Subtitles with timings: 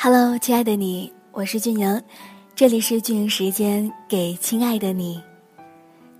[0.00, 2.02] Hello，亲爱的你，我是俊莹，
[2.54, 5.20] 这里是俊莹时间，给亲爱的你。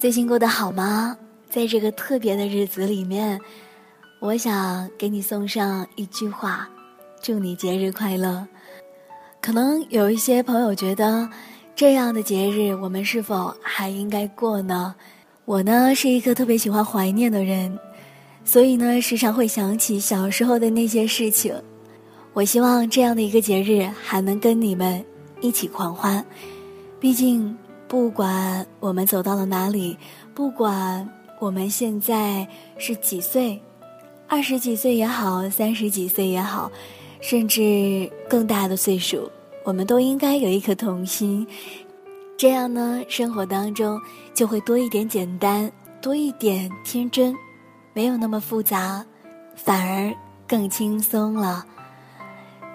[0.00, 1.16] 最近过得好吗？
[1.48, 3.40] 在这个特别的日子里面，
[4.20, 6.68] 我想给你送上一句话：
[7.22, 8.44] 祝你节日快乐。
[9.40, 11.30] 可能有一些朋友觉得，
[11.76, 14.92] 这样的节日我们是否还应该过呢？
[15.44, 17.78] 我呢是一个特别喜欢怀念的人，
[18.44, 21.54] 所以呢时常会想起小时候的那些事情。
[22.34, 25.04] 我希望这样的一个节日还能跟你们
[25.40, 26.24] 一起狂欢，
[27.00, 27.56] 毕竟
[27.88, 29.96] 不管我们走到了哪里，
[30.34, 31.08] 不管
[31.40, 32.46] 我们现在
[32.76, 33.60] 是几岁，
[34.28, 36.70] 二十几岁也好，三十几岁也好，
[37.20, 39.28] 甚至更大的岁数，
[39.64, 41.44] 我们都应该有一颗童心，
[42.36, 44.00] 这样呢，生活当中
[44.32, 45.70] 就会多一点简单，
[46.00, 47.34] 多一点天真，
[47.94, 49.04] 没有那么复杂，
[49.56, 50.14] 反而
[50.46, 51.66] 更轻松了。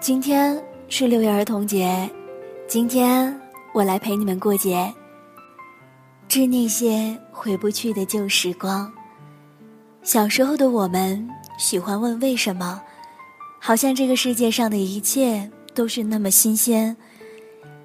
[0.04, 2.06] 今天是六一儿童节，
[2.68, 3.34] 今天
[3.72, 4.92] 我来陪你们过节。
[6.28, 8.92] 致那些回不去的旧时光。
[10.02, 11.26] 小时候的我们
[11.58, 12.82] 喜欢问为什么，
[13.58, 16.94] 好像这个世界上的一切都是那么新鲜。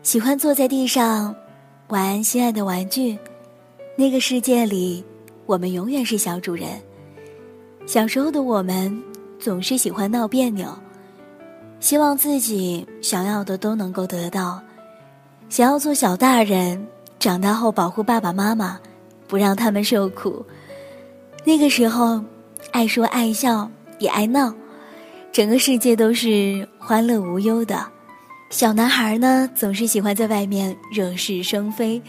[0.04, 1.34] 喜欢坐在地上
[1.88, 3.18] 玩心爱的玩具，
[3.96, 5.02] 那个世界里，
[5.46, 6.82] 我们永远是小主人。
[7.86, 9.02] 小时候的我们
[9.40, 10.68] 总是喜欢闹别扭。
[11.80, 14.62] 希望自己想要的都能够得到，
[15.50, 16.86] 想要做小大人，
[17.20, 18.80] 长大后保护爸爸妈妈，
[19.28, 20.46] 不让他们受苦。
[21.46, 22.22] 那个时候，
[22.72, 24.54] 爱说爱笑也爱闹，
[25.32, 27.86] 整个世界都是欢乐无忧的。
[28.50, 32.02] 小男孩呢，总是喜欢在外面惹是生非，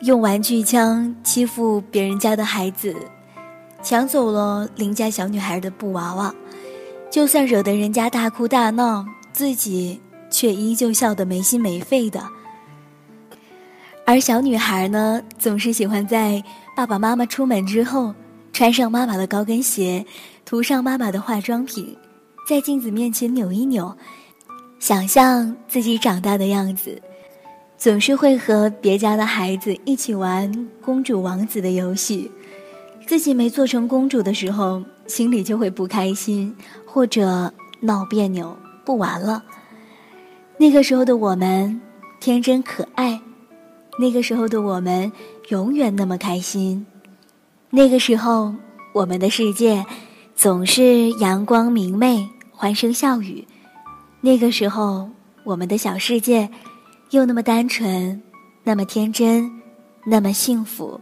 [0.00, 2.96] 用玩具枪欺负别人家的孩子，
[3.82, 6.34] 抢走了邻家小女孩的布娃娃。
[7.14, 10.00] 就算惹得人家大哭大闹，自己
[10.32, 12.20] 却依旧笑得没心没肺的。
[14.04, 16.42] 而小女孩呢，总是喜欢在
[16.74, 18.12] 爸爸妈妈出门之后，
[18.52, 20.04] 穿上妈妈的高跟鞋，
[20.44, 21.96] 涂上妈妈的化妆品，
[22.48, 23.96] 在镜子面前扭一扭，
[24.80, 27.00] 想象自己长大的样子。
[27.78, 32.28] 总是会和别家的孩子一起玩公主王子的游戏，
[33.06, 36.52] 自己没做成公主的时候，心里就会不开心。
[36.94, 39.42] 或者闹别扭不玩了。
[40.56, 41.80] 那个时候的我们
[42.20, 43.20] 天真可爱，
[43.98, 45.10] 那个时候的我们
[45.48, 46.86] 永远那么开心。
[47.70, 48.54] 那个时候
[48.92, 49.84] 我们的世界
[50.36, 53.44] 总是阳光明媚、欢声笑语。
[54.20, 55.10] 那个时候
[55.42, 56.48] 我们的小世界
[57.10, 58.22] 又那么单纯、
[58.62, 59.50] 那么天真、
[60.06, 61.00] 那么幸福。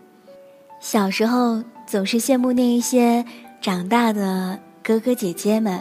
[0.81, 3.23] 小时候总是羡慕那一些
[3.61, 4.59] 长大的。
[4.83, 5.81] 哥哥姐姐们，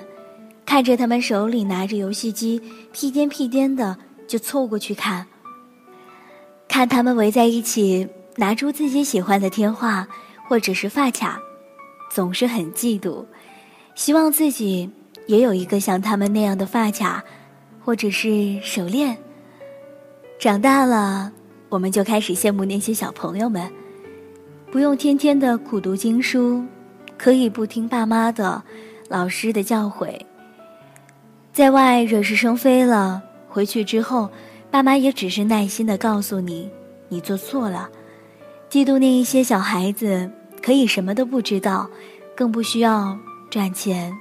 [0.63, 3.97] 看着他们手里拿着游戏机，屁颠屁颠的
[4.27, 5.25] 就凑过去看。
[6.67, 10.07] 看他们围在一起，拿出自己喜欢的天画
[10.47, 11.39] 或者是发卡，
[12.11, 13.25] 总是很嫉妒，
[13.95, 14.87] 希望自己
[15.25, 17.23] 也有一个像他们那样的发卡，
[17.83, 19.17] 或者是手链。
[20.37, 21.31] 长大了，
[21.69, 23.67] 我们就开始羡慕那些小朋友们，
[24.71, 26.63] 不用天天的苦读经书，
[27.17, 28.61] 可以不听爸妈的。
[29.11, 30.17] 老师的教诲，
[31.51, 34.29] 在外惹是生非了，回去之后，
[34.71, 36.71] 爸妈也只是耐心的告诉你，
[37.09, 37.89] 你做错了。
[38.69, 40.31] 嫉妒那一些小孩子
[40.63, 41.89] 可以什么都不知道，
[42.33, 43.17] 更不需要
[43.49, 44.15] 赚钱，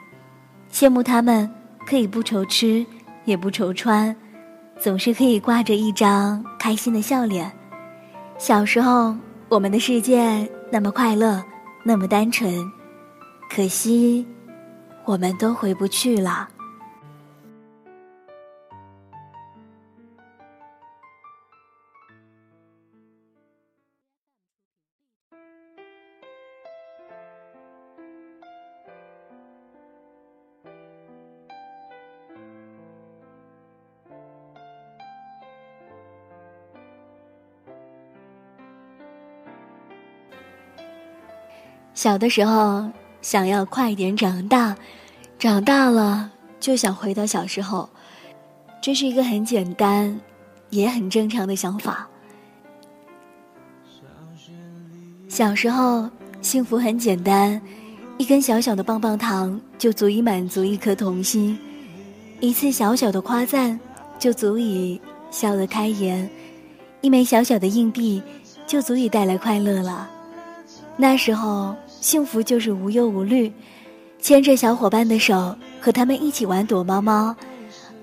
[0.72, 1.48] 羡慕他们
[1.86, 2.84] 可以不愁吃
[3.26, 4.14] 也不愁穿，
[4.76, 7.48] 总是可以挂着一张开心的笑脸。
[8.38, 9.14] 小时候，
[9.48, 11.40] 我们的世界那么快乐，
[11.84, 12.52] 那么单纯，
[13.48, 14.26] 可惜。
[15.10, 16.48] 我们都回不去了。
[41.92, 42.88] 小的时候，
[43.20, 44.76] 想要快点长大。
[45.40, 47.88] 长大了就想回到小时候，
[48.82, 50.20] 这是一个很简单，
[50.68, 52.06] 也很正常的想法。
[55.30, 56.06] 小时候
[56.42, 57.58] 幸福很简单，
[58.18, 61.58] 一根小小的棒棒糖就足以满足一颗童心，
[62.40, 63.80] 一次小小的夸赞
[64.18, 65.00] 就足以
[65.30, 66.28] 笑得开颜，
[67.00, 68.22] 一枚小小的硬币
[68.66, 70.06] 就足以带来快乐了。
[70.98, 73.50] 那时候幸福就是无忧无虑。
[74.20, 77.34] 牵着小伙伴的手，和他们一起玩躲猫猫，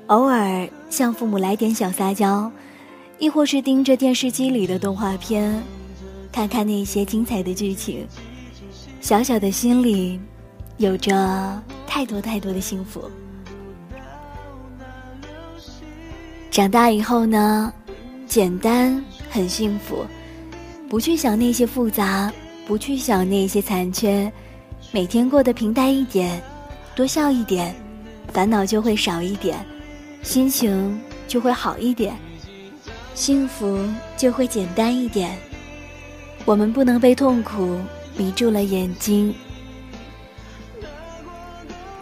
[0.07, 2.51] 偶尔向父母来点小撒娇，
[3.19, 5.61] 亦或是盯着电视机里的动画片，
[6.31, 8.05] 看看那些精彩的剧情，
[8.99, 10.19] 小小的心里
[10.77, 13.09] 有着太多太多的幸福。
[16.49, 17.71] 长大以后呢，
[18.25, 20.03] 简单很幸福，
[20.89, 22.33] 不去想那些复杂，
[22.65, 24.31] 不去想那些残缺，
[24.97, 26.41] 每天过得平淡一点，
[26.95, 27.71] 多笑一点，
[28.33, 29.63] 烦恼就会少一点，
[30.23, 32.17] 心情就会好一点，
[33.13, 33.79] 幸福
[34.17, 35.37] 就会简单一点。
[36.45, 37.79] 我们不能被痛苦
[38.17, 39.31] 迷住了眼睛，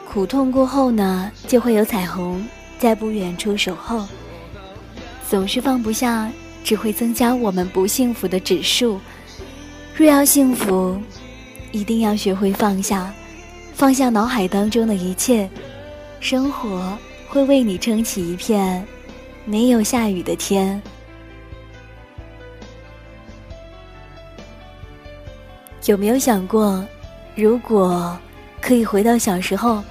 [0.07, 2.47] 苦痛过后呢，就会有彩虹
[2.79, 4.07] 在不远处守候。
[5.29, 6.31] 总是放不下，
[6.63, 9.01] 只会增加我们不幸福的指数。
[9.97, 10.97] 若要幸福，
[11.75, 13.13] 一定要学会放下，
[13.73, 15.49] 放下脑海当中的一切，
[16.21, 18.87] 生活会为你撑起一片
[19.43, 20.81] 没有下雨的天。
[25.83, 26.81] 有没有想过，
[27.35, 28.17] 如果
[28.61, 29.83] 可以回到小时候，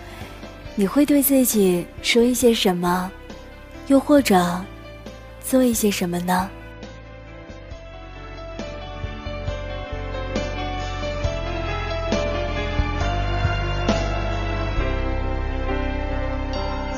[0.75, 3.13] 你会对自己说一些什么？
[3.89, 4.59] 又或者？
[5.47, 6.49] 做一些什么呢？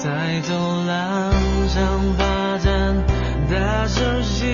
[0.06, 0.54] 在走
[0.86, 1.32] 廊
[1.68, 2.94] 上发展
[3.50, 4.46] 大手心，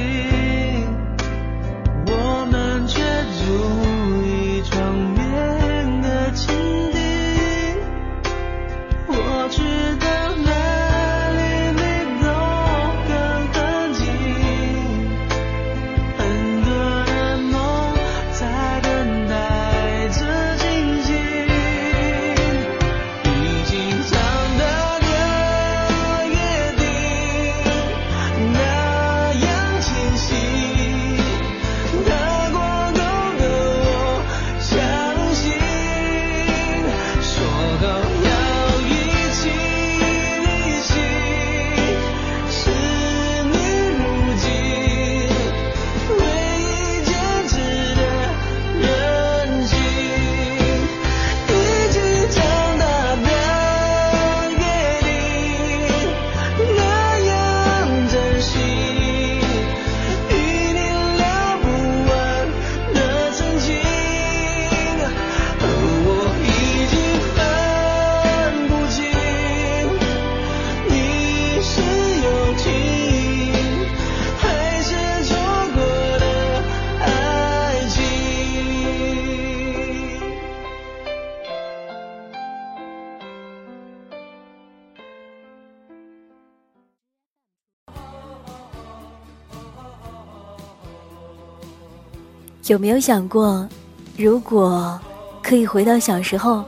[92.72, 93.68] 有没有想过，
[94.16, 94.98] 如果
[95.42, 96.64] 可以回到小时候，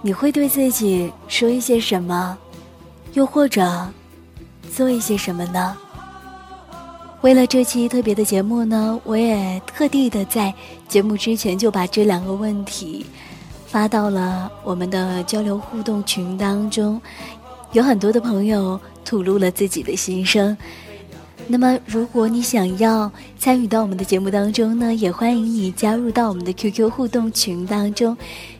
[0.00, 2.38] 你会对自己说一些什么，
[3.14, 3.88] 又或者
[4.72, 5.76] 做一些什么呢？
[7.22, 10.54] 为了这期特别的节目呢，我也特地的在
[10.86, 13.04] 节目之前就把这两个问题
[13.66, 17.02] 发到了我们的交流互动群当中，
[17.72, 20.56] 有很多的朋友吐露了自己的心声。
[21.48, 28.16] 那么，如果你想要参与到我们的节目当中呢，也欢迎你加入到我们的 QQ 互动群当中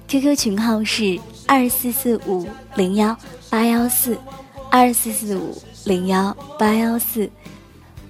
[0.06, 3.16] ，QQ 群号是二四四五零幺
[3.50, 4.16] 八幺四，
[4.70, 7.28] 二四四五零幺八幺四。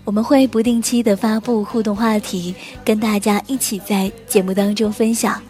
[0.05, 2.55] 我们会不定期的发布互动话题，
[2.85, 5.41] 跟大家一起在节目当中分享。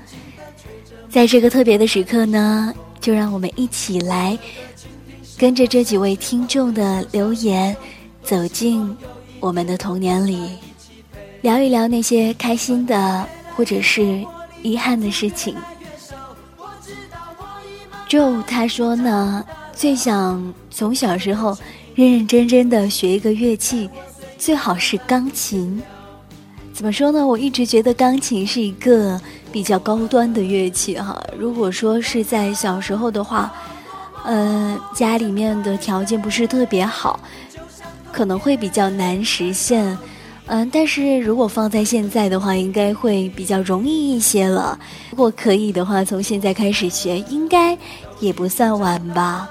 [1.11, 4.39] 在这个特别的时刻呢，就让我们一起来
[5.37, 7.77] 跟着这几位听众的留言，
[8.23, 8.97] 走进。
[9.47, 10.49] 我们的童年里，
[11.43, 13.25] 聊一聊那些开心的
[13.55, 14.27] 或者是
[14.61, 15.55] 遗憾的事情。
[18.09, 21.57] 就他说呢，最想从小时候
[21.95, 23.89] 认认真真的学一个乐器，
[24.37, 25.81] 最好是钢琴。
[26.73, 27.25] 怎么说呢？
[27.25, 29.21] 我一直觉得钢琴是一个
[29.53, 31.23] 比较高端的乐器哈。
[31.39, 33.55] 如果说是在小时候的话，
[34.25, 37.21] 嗯，家里面的条件不是特别好。
[38.17, 39.99] 可能会比较难实现，
[40.47, 44.79] 嗯，但是如果放在现在的话，应该会比较容易一些了。
[45.11, 47.77] 如果可以的话，从现在开始学，应该
[48.19, 49.47] 也不算晚吧。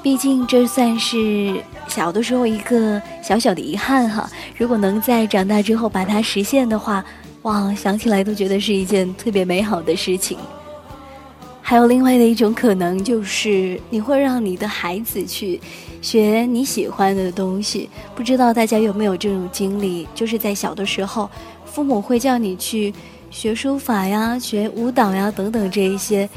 [0.00, 4.30] 毕竟这算是小的时候一个小小的遗憾哈。
[4.56, 7.04] 如果能在长大之后把它实现的话，
[7.42, 10.38] 哇，想起来都觉得是一件特别美好的事情。
[11.68, 15.60] 还有另外的一种可能，就是你会让你的孩子去
[16.00, 17.90] 学你喜欢的东西。
[18.14, 20.06] 不知道大家有没有这种经历？
[20.14, 21.28] 就是在小的时候，
[21.64, 22.94] 父母会叫你去
[23.32, 26.30] 学书法呀、学舞蹈呀等等这一些。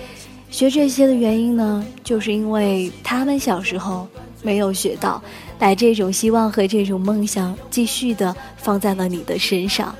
[0.49, 4.07] 学这些的原因呢，就是因为他们小时候
[4.41, 5.21] 没有学到，
[5.59, 9.93] 把这种希望和这种梦想继续的放在了你的身上。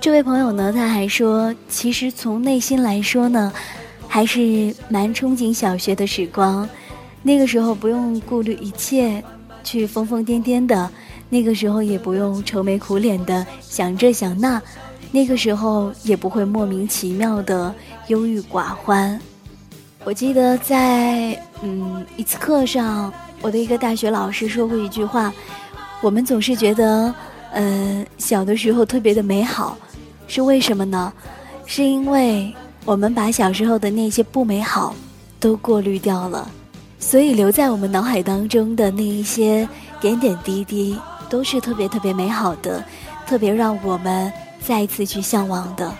[0.00, 3.52] 这位朋友呢，他还说，其实从内心来说呢，
[4.06, 6.68] 还是蛮憧憬小学的时光。
[7.22, 9.22] 那个时候不用顾虑一切，
[9.64, 10.88] 去疯疯癫癫的；
[11.28, 14.60] 那个时候也不用愁眉苦脸的想这想那；
[15.10, 17.74] 那个时候也不会莫名其妙的
[18.06, 19.20] 忧郁寡欢。
[20.04, 25.32] 我记得在嗯一次课上，我的一个大学老师说过一句话：
[26.00, 27.12] 我们总是觉得，
[27.54, 29.76] 嗯，小的时候特别的美好。
[30.26, 31.12] 是为什么呢？
[31.64, 32.54] 是因为
[32.84, 34.94] 我们把小时候的那些不美好
[35.40, 36.48] 都过滤掉了，
[36.98, 39.68] 所以留在我们脑海当中的那一些
[40.00, 40.96] 点点滴滴
[41.28, 42.84] 都是特别特别美好的，
[43.26, 44.32] 特别让我们
[44.64, 45.92] 再一次去向往的。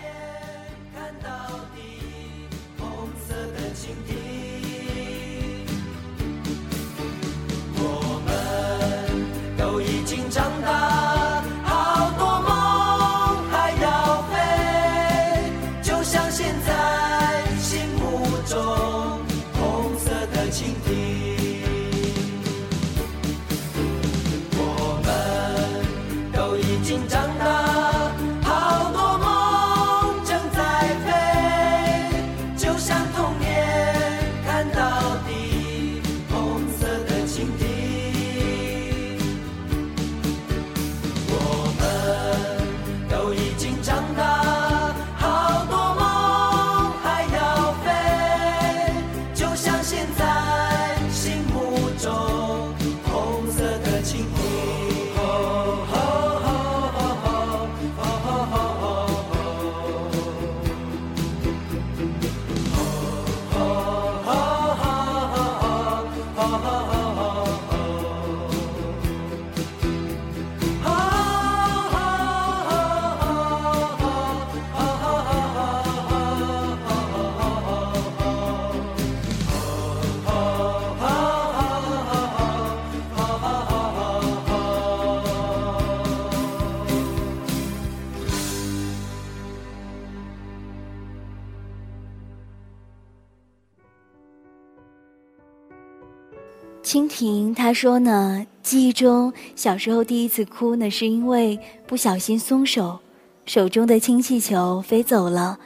[97.16, 102.98] 蜻蜓他说呢，记忆中小时候第一次哭呢，是因为不小心松手，
[103.46, 105.58] 手中的氢气球飞走了，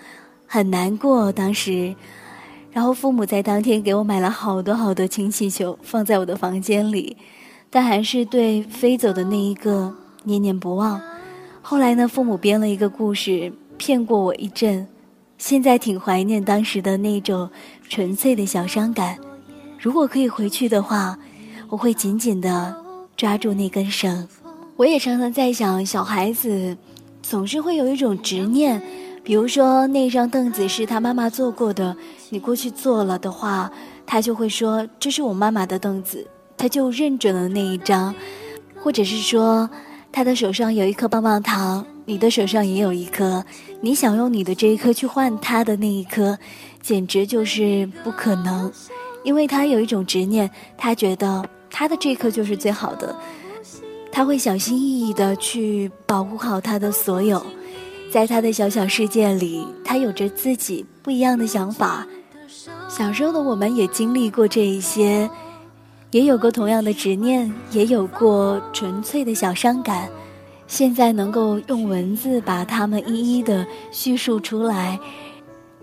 [0.47, 1.93] 很难过当时。
[2.71, 7.17] 然后父母在当天给我买了好多好多氢气球，放在我的房间里，
[7.69, 9.93] 但还是对飞走的那一个
[10.23, 11.03] 念念不忘。
[11.61, 14.87] 后来呢，父母编了一个故事骗过我一阵，
[15.37, 17.51] 现在挺怀念当时的那种
[17.89, 19.19] 纯粹的小伤感。
[19.81, 21.19] 如果可以回去的话，
[21.71, 22.77] 我会紧紧的
[23.17, 24.27] 抓住那根绳。
[24.77, 26.77] 我也常常在想，小孩子
[27.23, 28.83] 总是会有一种执念，
[29.23, 31.97] 比如说那张凳子是他妈妈坐过的，
[32.31, 33.71] 你过去坐了的话，
[34.05, 38.13] 他就会说这是我妈妈的凳子，他就认准了那一张；
[38.83, 39.71] 或者是说
[40.11, 43.45] 他的手上有一颗棒棒糖，你的手上也有一颗，
[43.81, 46.37] 你想用你的这一颗去换他的那一颗，
[46.83, 48.73] 简直就是不可能。
[49.23, 53.17] 因为他有一种执念，他觉得他的这颗就是最好的，
[54.13, 57.45] 他会小心翼翼的去保护好他的所有，
[58.11, 62.07] 在他的小小世界里，他有着自己不一样的想法。
[62.89, 65.31] 小时候的我们也经历过这一些，
[66.11, 70.09] 也有过同样的执念，也有过纯粹的小伤感。
[70.67, 74.99] 现在能够用文字把它们一一的叙述出来。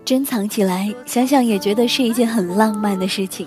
[0.04, 3.46] 珍藏起来，想想也觉得是一件很浪漫的事情。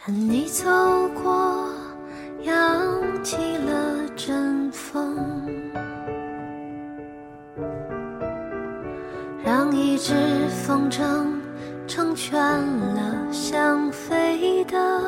[0.00, 0.64] 看你走
[1.22, 1.68] 过，
[2.42, 5.18] 扬起了阵风，
[9.44, 10.14] 让一只
[10.64, 11.26] 风筝
[11.88, 15.07] 成全了想飞的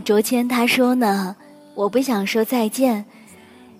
[0.00, 1.36] 卓谦他说呢，
[1.74, 3.04] 我不想说再见。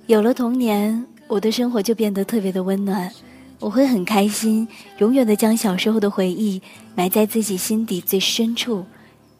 [0.06, 3.10] 有了童年，我的生活就变得特别的温暖，
[3.58, 6.60] 我会很开心，永远的将小时候的回忆
[6.94, 8.84] 埋在自己心底最深处，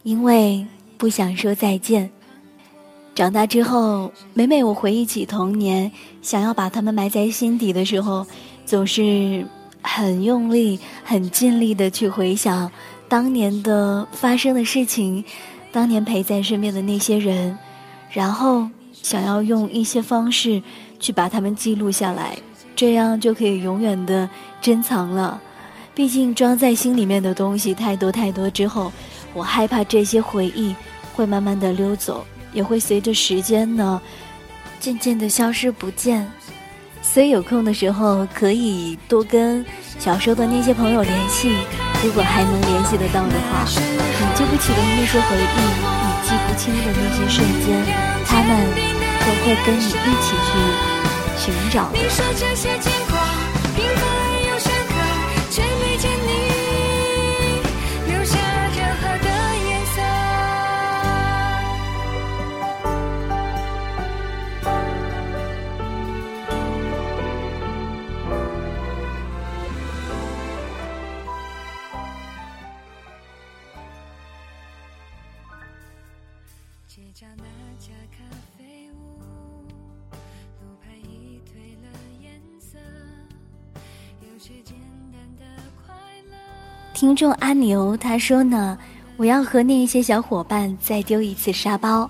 [0.03, 0.65] 因为
[0.97, 2.09] 不想说再见。
[3.13, 8.25] 长大之后，每每我回忆起童年，想要把它们埋在心底的时候，
[8.65, 9.45] 总是
[9.81, 12.69] 很用力、很尽力的去回想
[13.07, 15.23] 当年的发生的事情。
[15.75, 17.57] 当年陪在身边的那些人，
[18.09, 20.63] 然后想要用一些方式
[21.01, 22.37] 去把他们记录下来，
[22.77, 24.29] 这样就可以永远的
[24.61, 25.41] 珍藏了。
[25.93, 28.89] 毕竟装在心里面的东西太多太多之后，
[29.33, 30.73] 我害怕这些回忆
[31.13, 34.01] 会慢慢的溜走，也会随着时间呢
[34.79, 36.25] 渐渐的消失不见。
[37.01, 39.65] 所以有空的时候可以多跟
[39.99, 41.51] 小时候的那些朋友联系，
[42.05, 43.65] 如果还能联系得到的话。
[43.65, 45.57] 你记不起的那些回忆，
[46.05, 47.81] 你记不清的那些瞬间，
[48.27, 48.49] 他们
[49.21, 49.89] 都会跟你一
[50.21, 50.49] 起去
[51.35, 53.14] 寻找的。
[86.93, 88.77] 听众阿牛他说呢，
[89.17, 92.09] 我要和那些小伙伴再丢一次沙包，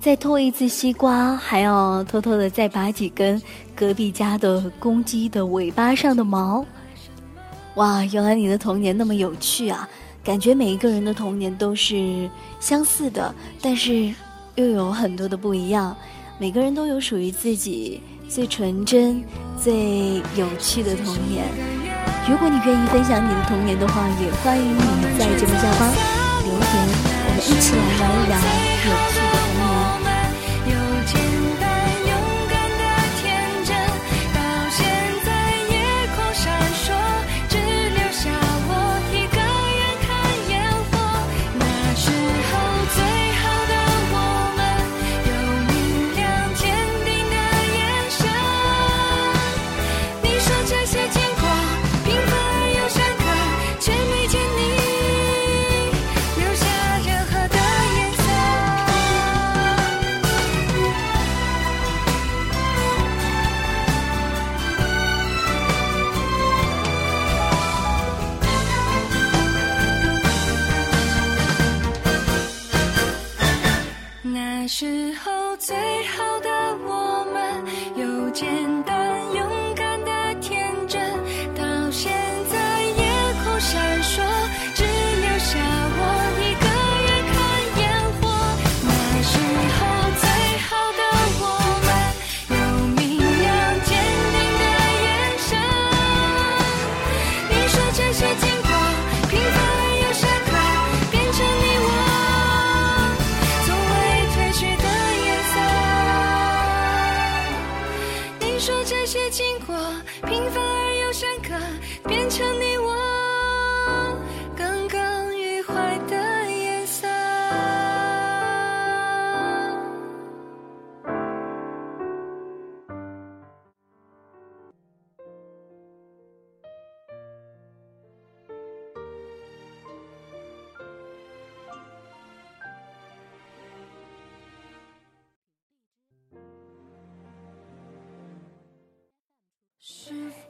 [0.00, 3.40] 再偷一次西瓜，还要偷偷的再拔几根
[3.76, 6.66] 隔壁家的公鸡的尾巴上的毛。
[7.76, 9.88] 哇，原来你的童年那么有趣啊！
[10.24, 14.12] 感觉每一个人的童年都是相似的，但是
[14.56, 15.96] 又有很多的不一样。
[16.38, 19.22] 每个人都有属于自己最纯真、
[19.60, 21.73] 最有趣的童年。
[22.26, 25.92] 如果你愿意分享你的童年的话，也欢迎你在节目下方
[26.42, 26.64] 留言，
[27.26, 29.23] 我们一起来聊一聊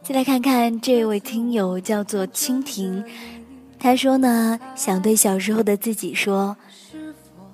[0.07, 3.03] 再来看看这位听友叫做蜻蜓，
[3.79, 6.55] 他说呢，想对小时候的自己说，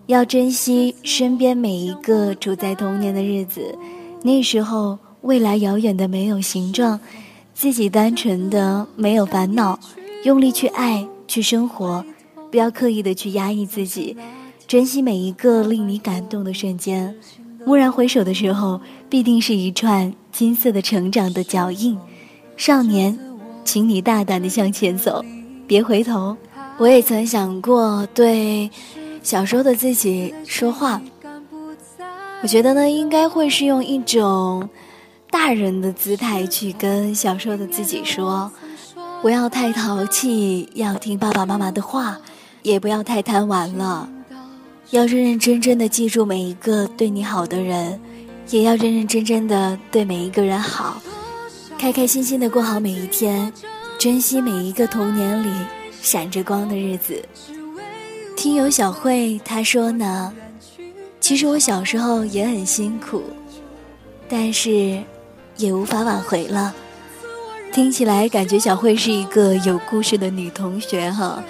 [0.07, 3.79] 要珍惜身边每一个处在童年的日子，
[4.23, 6.99] 那时候未来遥远的没有形状，
[7.55, 9.79] 自己单纯的没有烦恼，
[10.25, 12.05] 用力去爱去生活，
[12.51, 14.17] 不要刻意的去压抑自己，
[14.67, 17.15] 珍惜每一个令你感动的瞬间。
[17.65, 21.97] 蓦然回首的时候，必定是一串金色的成长的脚印。
[22.61, 23.19] 少年，
[23.65, 25.25] 请你大胆的向前走，
[25.67, 26.37] 别回头。
[26.77, 28.71] 我也曾想过对
[29.23, 31.01] 小时候的自己说话，
[32.43, 34.69] 我觉得呢，应该会是用一种
[35.31, 38.53] 大人的姿态去跟小时候的自己说，
[39.23, 42.19] 不要太淘气，要听爸爸妈妈的话，
[42.61, 44.07] 也不要太贪玩了，
[44.91, 47.99] 要认认真真的记住每一个对你好的人，
[48.51, 51.01] 也要认认真真的对每一个人好。
[51.81, 53.51] 开开心心的过好每一天，
[53.99, 55.51] 珍惜每一个童年里
[56.03, 57.25] 闪着光的日子。
[58.37, 60.31] 听友小慧她说呢，
[61.21, 63.23] 其实我小时候也很辛苦，
[64.29, 65.03] 但是
[65.57, 66.75] 也无法挽回了。
[67.73, 71.43] 听起来感觉小慧是一个有故事的女同学哈，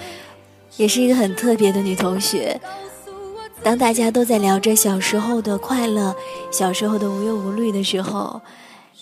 [0.77, 2.57] 也是一个很特别的女同学。
[3.61, 6.15] 当大家都在聊着小时候的快乐、
[6.53, 8.39] 小时候的无忧无虑的时候，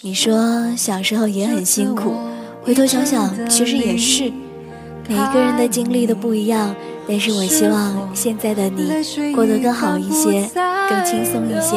[0.02, 2.16] 你说小时候也很辛苦，
[2.64, 4.32] 回头想想，其实也是，
[5.10, 6.74] 每一个人的经历都不一样。
[7.06, 8.90] 但是我希望现在的你
[9.36, 10.50] 过得更好一些，
[10.90, 11.76] 更轻松一些，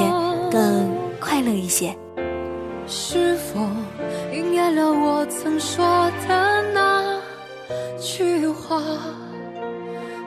[0.53, 1.97] 更快乐一些。
[2.87, 3.61] 是否
[4.33, 5.85] 应验了我曾说
[6.29, 7.03] 的那
[7.99, 8.81] 句话？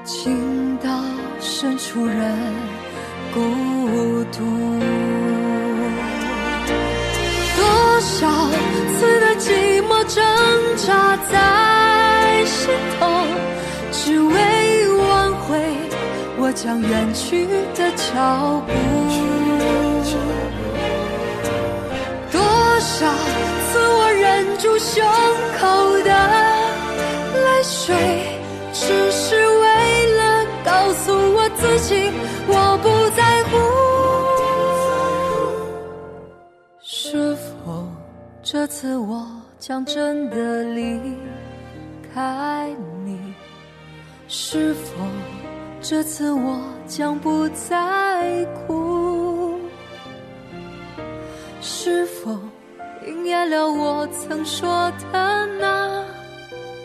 [0.04, 1.02] 情到
[1.40, 2.36] 深处人
[3.34, 3.40] 孤
[4.34, 5.45] 独。
[8.06, 8.28] 多少
[9.00, 10.24] 次的寂寞挣
[10.78, 13.08] 扎在心头，
[13.92, 15.58] 只为挽回
[16.38, 18.74] 我将远去的脚步。
[22.32, 22.40] 多
[22.80, 23.12] 少
[23.72, 25.04] 次我忍住胸
[25.60, 26.12] 口的
[27.34, 27.96] 泪水，
[28.72, 32.12] 只是为了告诉我自己，
[32.48, 32.75] 我
[38.66, 39.28] 这次我
[39.60, 41.00] 将真的离
[42.12, 42.76] 开
[43.06, 43.20] 你？
[44.28, 45.06] 是否
[45.80, 49.60] 这次我将不再哭？
[51.62, 52.40] 是否
[53.06, 56.04] 应验了我曾说的那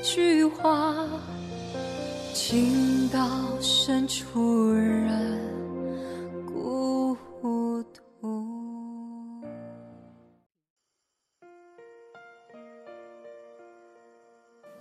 [0.03, 0.95] 句话？
[2.35, 3.19] 情到
[3.59, 5.41] 深处人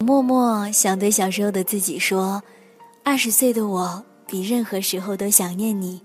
[0.10, 2.42] 默默想对小时候的自己说：
[3.04, 6.02] 二十岁的我比任何时候都想念你，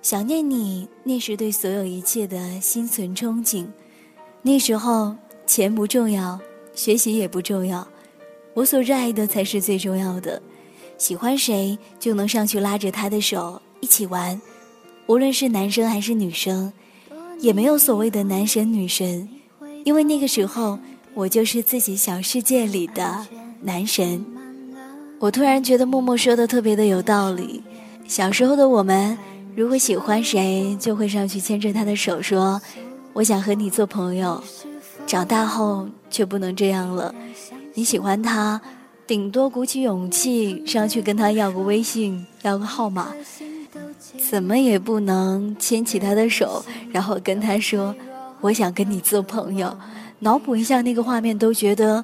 [0.00, 3.66] 想念你那时对所有一切的心存憧憬。
[4.40, 5.14] 那时候
[5.46, 6.40] 钱不重要，
[6.74, 7.86] 学习也不重要，
[8.54, 10.40] 我所热爱的才是最重要的。
[10.96, 14.40] 喜欢谁就能上去拉着他的手一起玩，
[15.06, 16.72] 无论是男生还是女生，
[17.40, 19.28] 也没有所谓的男神女神，
[19.84, 20.78] 因为那个时候。
[21.14, 23.26] 我就是自己小世界里的
[23.60, 24.24] 男神。
[25.20, 27.62] 我突然觉得默默说的特别的有道理。
[28.06, 29.16] 小时候的我们，
[29.54, 32.60] 如果喜欢谁，就会上去牵着他的手说
[33.14, 34.42] ：“我想和你做朋友。”
[35.06, 37.14] 长大后却不能这样了。
[37.74, 38.60] 你喜欢他，
[39.06, 43.12] 顶多鼓起勇气上去跟他要个微信，要个号码。
[44.30, 47.94] 怎么也不能牵起他的手，然后跟他说
[48.42, 49.74] ：“我想跟你做朋友。”
[50.24, 52.02] 脑补一下那个画面，都觉得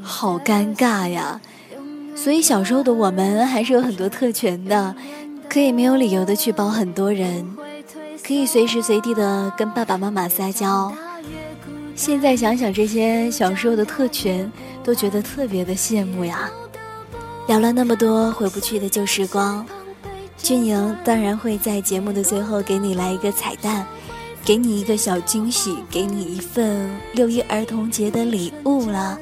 [0.00, 1.38] 好尴尬呀。
[2.16, 4.96] 所以小时候的我们还是有很多特权的，
[5.46, 7.46] 可以没有理由的去抱很多人，
[8.24, 10.90] 可以随时随地的跟爸爸妈妈撒娇。
[11.94, 14.50] 现在想想这些小时候的特权，
[14.82, 16.48] 都觉得特别的羡慕呀。
[17.46, 19.66] 聊了那么多回不去的旧时光，
[20.38, 23.86] 俊莹当然会在节目的最后给你来一个彩蛋，
[24.48, 29.18] 给你一个小惊喜，给你一份六一儿童节的礼物了。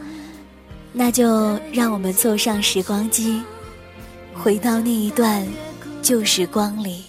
[0.92, 3.42] 那就让我们坐上时光机，
[4.32, 5.44] 回到那一段
[6.00, 7.02] 旧时光里。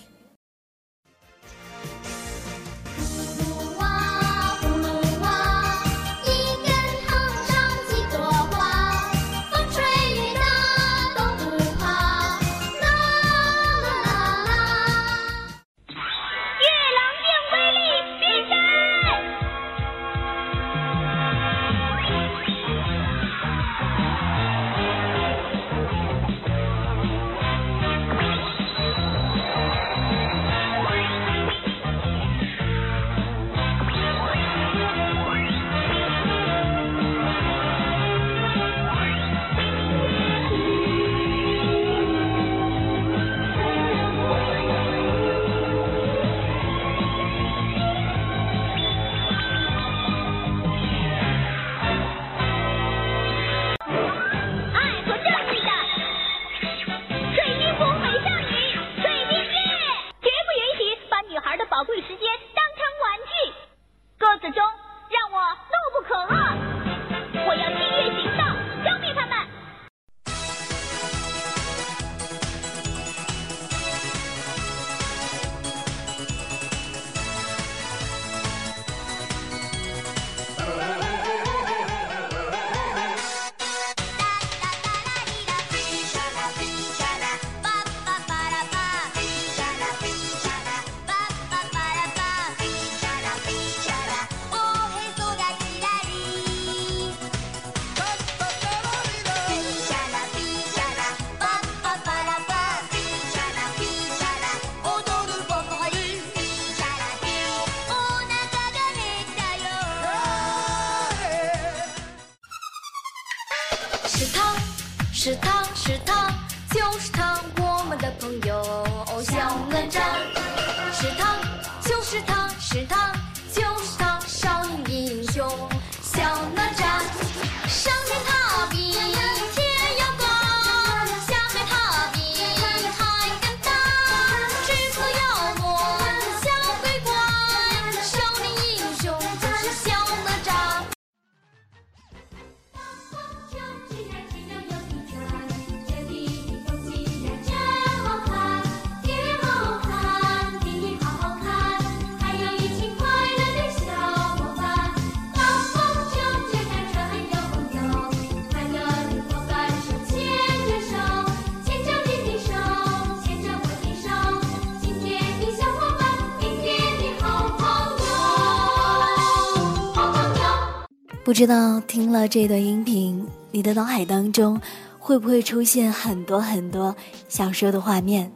[171.28, 174.58] 不知道听了这段音频，你的脑海当中
[174.98, 176.96] 会不会出现很多很多
[177.28, 178.32] 小时候的画面？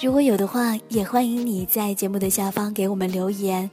[0.00, 3.68] 如果有的话，也欢迎你在节目的下方给我们留言，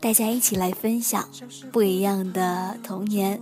[0.00, 1.28] 大家一起来分享
[1.70, 3.38] 不一样的童年。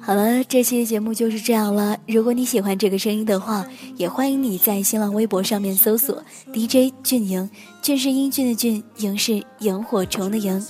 [0.00, 1.96] 好了，这期节目就是这样了。
[2.08, 3.64] 如果你喜欢这个声音的话，
[3.96, 6.20] 也欢迎你在新浪微博上面搜索
[6.52, 7.48] DJ 俊莹，
[7.80, 10.60] 俊是英俊的俊，莹是萤火虫的萤。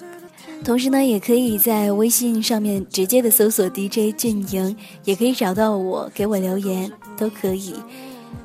[0.62, 7.74] 同时呢，也可以在微信上面直接的搜索 DJ 俊莹，也可以找到我，给我留言都可以。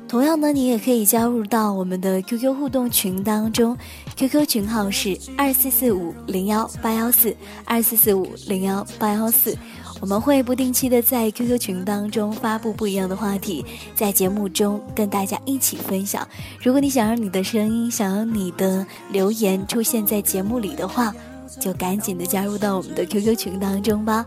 [0.06, 3.76] 同样呢，你也可以加入到我们的 QQ 互动群当中
[4.16, 9.56] ，QQ 群号是二四四五零幺八幺四二四四五零幺八幺四。
[10.00, 16.26] 我们会不定期的在 QQ 群当中发布不一样的话题，在节目中跟大家一起分享。
[16.60, 21.14] 如果你想让你的声音，想让你的留言出现在节目里的话，
[21.58, 24.24] 就赶紧的加入到我们的 QQ 群当中吧。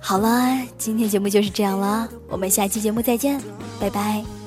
[0.00, 3.40] 好了，今天节目就是这样了，我们下期节目再见，
[3.78, 4.39] 拜拜。